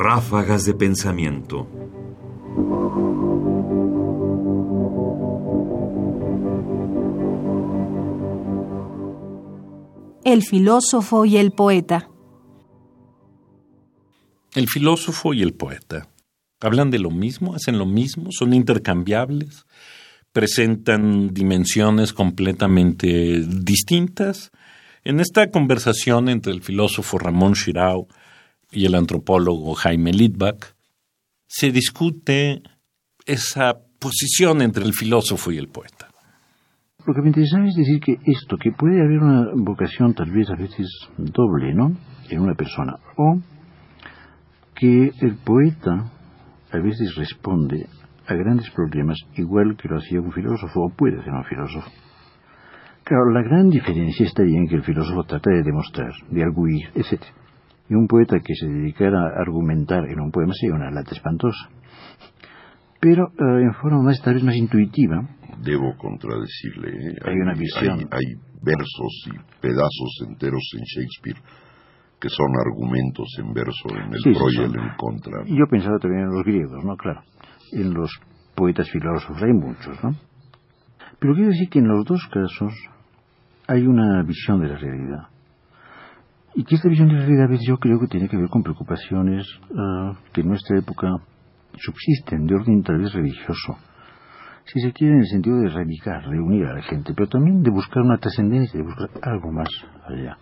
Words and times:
Ráfagas 0.00 0.64
de 0.64 0.74
pensamiento. 0.74 1.66
El 10.24 10.44
filósofo 10.44 11.24
y 11.24 11.36
el 11.36 11.50
poeta. 11.50 12.08
El 14.54 14.68
filósofo 14.68 15.34
y 15.34 15.42
el 15.42 15.54
poeta 15.54 16.08
hablan 16.60 16.92
de 16.92 17.00
lo 17.00 17.10
mismo, 17.10 17.56
hacen 17.56 17.76
lo 17.76 17.86
mismo, 17.86 18.30
son 18.30 18.54
intercambiables, 18.54 19.66
presentan 20.30 21.34
dimensiones 21.34 22.12
completamente 22.12 23.42
distintas. 23.44 24.52
En 25.02 25.18
esta 25.18 25.50
conversación 25.50 26.28
entre 26.28 26.52
el 26.52 26.62
filósofo 26.62 27.18
Ramón 27.18 27.54
Shirao 27.54 28.06
y 28.70 28.86
el 28.86 28.94
antropólogo 28.94 29.74
Jaime 29.74 30.12
Litvak, 30.12 30.74
se 31.46 31.72
discute 31.72 32.62
esa 33.24 33.74
posición 33.98 34.62
entre 34.62 34.84
el 34.84 34.92
filósofo 34.92 35.50
y 35.50 35.58
el 35.58 35.68
poeta. 35.68 36.08
Lo 37.06 37.14
que 37.14 37.22
me 37.22 37.28
interesa 37.28 37.64
es 37.64 37.74
decir 37.74 38.00
que 38.00 38.18
esto, 38.26 38.56
que 38.58 38.70
puede 38.72 39.00
haber 39.00 39.20
una 39.20 39.46
vocación 39.54 40.14
tal 40.14 40.30
vez 40.30 40.50
a 40.50 40.56
veces 40.56 40.86
doble, 41.16 41.74
¿no? 41.74 41.96
En 42.28 42.40
una 42.40 42.54
persona. 42.54 42.96
O 43.16 43.40
que 44.74 45.10
el 45.20 45.36
poeta 45.44 46.12
a 46.70 46.78
veces 46.78 47.14
responde 47.16 47.86
a 48.26 48.34
grandes 48.34 48.70
problemas 48.70 49.18
igual 49.36 49.76
que 49.76 49.88
lo 49.88 49.98
hacía 49.98 50.20
un 50.20 50.32
filósofo 50.32 50.84
o 50.84 50.90
puede 50.90 51.22
ser 51.22 51.32
un 51.32 51.44
filósofo. 51.44 51.90
Claro, 53.04 53.30
la 53.32 53.42
gran 53.42 53.70
diferencia 53.70 54.26
está 54.26 54.42
en 54.42 54.68
que 54.68 54.76
el 54.76 54.82
filósofo 54.82 55.24
trata 55.24 55.50
de 55.50 55.62
demostrar, 55.62 56.12
de 56.30 56.42
arguir, 56.42 56.90
etc. 56.94 57.22
Y 57.88 57.94
un 57.94 58.06
poeta 58.06 58.38
que 58.40 58.54
se 58.54 58.66
dedicara 58.66 59.18
a 59.18 59.40
argumentar 59.40 60.04
en 60.08 60.20
un 60.20 60.30
poema 60.30 60.52
sería 60.54 60.76
una 60.76 60.90
lata 60.90 61.14
espantosa. 61.14 61.68
Pero 63.00 63.28
eh, 63.28 63.62
en 63.62 63.74
forma 63.74 64.02
más, 64.02 64.20
tal 64.22 64.34
vez 64.34 64.44
más 64.44 64.56
intuitiva. 64.56 65.26
Debo 65.62 65.96
contradecirle. 65.96 66.90
¿eh? 66.90 67.16
Hay, 67.24 67.34
una 67.34 67.54
visión. 67.54 67.98
Hay, 67.98 68.06
hay 68.10 68.34
versos 68.62 69.26
y 69.26 69.60
pedazos 69.60 70.26
enteros 70.28 70.62
en 70.76 70.84
Shakespeare 70.84 71.42
que 72.20 72.28
son 72.28 72.48
argumentos 72.66 73.28
en 73.38 73.52
verso 73.52 73.88
en 73.90 74.12
el 74.12 74.34
pro 74.34 74.50
y 74.50 74.56
el 74.56 74.76
en 74.76 74.96
contra. 74.96 75.42
Y 75.46 75.56
yo 75.56 75.66
pensaba 75.70 75.98
también 75.98 76.24
en 76.24 76.30
los 76.30 76.44
griegos, 76.44 76.84
¿no? 76.84 76.96
Claro. 76.96 77.22
En 77.72 77.94
los 77.94 78.10
poetas 78.54 78.90
filósofos 78.90 79.40
hay 79.42 79.52
muchos, 79.52 80.02
¿no? 80.02 80.16
Pero 81.20 81.34
quiero 81.34 81.50
decir 81.50 81.68
que 81.68 81.78
en 81.78 81.88
los 81.88 82.04
dos 82.04 82.26
casos 82.32 82.72
hay 83.68 83.86
una 83.86 84.22
visión 84.22 84.60
de 84.60 84.68
la 84.68 84.76
realidad. 84.76 85.28
Y 86.58 86.64
que 86.64 86.74
esta 86.74 86.88
visión 86.88 87.06
de 87.06 87.14
la 87.14 87.24
realidad 87.24 87.56
yo 87.64 87.78
creo 87.78 88.00
que 88.00 88.08
tiene 88.08 88.28
que 88.28 88.36
ver 88.36 88.48
con 88.48 88.64
preocupaciones 88.64 89.46
uh, 89.70 90.16
que 90.32 90.40
en 90.40 90.48
nuestra 90.48 90.76
época 90.76 91.06
subsisten 91.76 92.48
de 92.48 92.56
orden 92.56 92.82
tal 92.82 92.98
vez 92.98 93.12
religioso. 93.12 93.78
Si 94.64 94.80
se 94.80 94.92
quiere 94.92 95.14
en 95.14 95.20
el 95.20 95.28
sentido 95.28 95.56
de 95.60 95.66
erradicar, 95.66 96.24
reunir 96.24 96.66
a 96.66 96.74
la 96.74 96.82
gente, 96.82 97.14
pero 97.14 97.28
también 97.28 97.62
de 97.62 97.70
buscar 97.70 98.02
una 98.02 98.18
trascendencia, 98.18 98.76
de 98.76 98.84
buscar 98.84 99.08
algo 99.22 99.52
más 99.52 99.68
allá. 100.08 100.36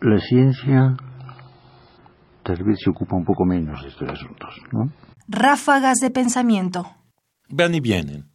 La 0.00 0.18
ciencia 0.20 0.96
tal 2.42 2.64
vez 2.64 2.78
se 2.82 2.88
ocupa 2.88 3.14
un 3.14 3.26
poco 3.26 3.44
menos 3.44 3.82
de 3.82 3.88
estos 3.88 4.08
asuntos, 4.08 4.54
¿no? 4.72 4.90
Ráfagas 5.28 5.98
de 5.98 6.10
pensamiento. 6.10 6.86
Van 7.50 7.74
y 7.74 7.80
vienen. 7.80 8.27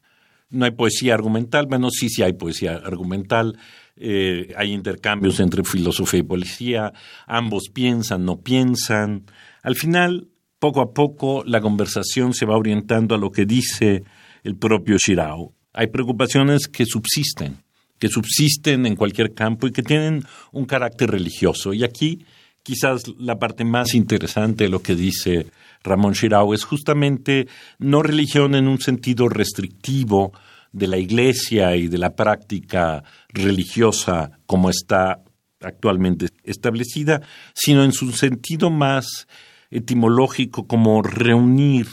No 0.53 0.65
hay 0.65 0.71
poesía 0.71 1.15
argumental, 1.15 1.65
bueno, 1.67 1.89
sí, 1.89 2.09
sí 2.09 2.21
hay 2.23 2.33
poesía 2.33 2.75
argumental, 2.75 3.57
eh, 3.95 4.53
hay 4.55 4.71
intercambios 4.71 5.39
entre 5.39 5.63
filosofía 5.63 6.19
y 6.19 6.23
poesía, 6.23 6.93
ambos 7.27 7.63
piensan, 7.73 8.23
no 8.23 8.39
piensan. 8.39 9.25
Al 9.63 9.75
final, 9.75 10.27
poco 10.59 10.81
a 10.81 10.93
poco, 10.93 11.43
la 11.45 11.59
conversación 11.59 12.33
se 12.33 12.45
va 12.45 12.55
orientando 12.55 13.15
a 13.15 13.17
lo 13.17 13.31
que 13.31 13.45
dice 13.45 14.03
el 14.43 14.55
propio 14.55 14.97
Shirao. 14.97 15.53
Hay 15.73 15.87
preocupaciones 15.87 16.67
que 16.67 16.85
subsisten, 16.85 17.63
que 17.99 18.09
subsisten 18.09 18.85
en 18.85 18.95
cualquier 18.95 19.33
campo 19.33 19.67
y 19.67 19.71
que 19.71 19.81
tienen 19.81 20.23
un 20.51 20.65
carácter 20.65 21.09
religioso. 21.09 21.73
Y 21.73 21.83
aquí 21.83 22.25
quizás 22.63 23.03
la 23.19 23.37
parte 23.37 23.65
más 23.65 23.93
interesante 23.93 24.63
de 24.63 24.69
lo 24.69 24.81
que 24.81 24.95
dice 24.95 25.47
Ramón 25.83 26.13
Shirao 26.13 26.53
es 26.53 26.63
justamente 26.63 27.47
no 27.77 28.01
religión 28.01 28.55
en 28.55 28.67
un 28.67 28.79
sentido 28.79 29.29
restrictivo 29.29 30.31
de 30.71 30.87
la 30.87 30.97
iglesia 30.97 31.75
y 31.75 31.87
de 31.87 31.97
la 31.97 32.15
práctica 32.15 33.03
religiosa 33.29 34.31
como 34.45 34.69
está 34.69 35.21
actualmente 35.61 36.29
establecida, 36.43 37.21
sino 37.53 37.83
en 37.83 37.93
su 37.93 38.11
sentido 38.11 38.69
más 38.69 39.27
etimológico 39.69 40.67
como 40.67 41.01
reunir, 41.01 41.87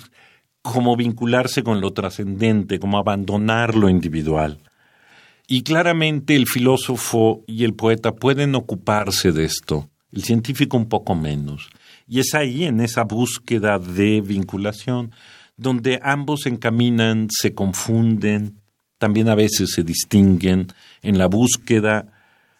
como 0.63 0.97
vincularse 0.97 1.63
con 1.63 1.81
lo 1.81 1.93
trascendente, 1.93 2.79
como 2.79 2.99
abandonar 2.99 3.75
lo 3.75 3.89
individual. 3.89 4.61
Y 5.47 5.63
claramente 5.63 6.37
el 6.37 6.47
filósofo 6.47 7.43
y 7.47 7.65
el 7.65 7.75
poeta 7.75 8.13
pueden 8.13 8.55
ocuparse 8.55 9.33
de 9.33 9.45
esto, 9.45 9.90
el 10.13 10.25
científico 10.25 10.77
un 10.77 10.89
poco 10.89 11.15
menos. 11.15 11.69
Y 12.07 12.21
es 12.21 12.35
ahí, 12.35 12.65
en 12.65 12.81
esa 12.81 13.05
búsqueda 13.05 13.79
de 13.79 14.21
vinculación, 14.21 15.13
donde 15.57 16.01
ambos 16.03 16.47
encaminan, 16.47 17.29
se 17.31 17.55
confunden, 17.55 18.57
también 18.99 19.29
a 19.29 19.35
veces 19.35 19.73
se 19.73 19.83
distinguen 19.83 20.69
en 21.03 21.19
la 21.19 21.27
búsqueda 21.27 22.07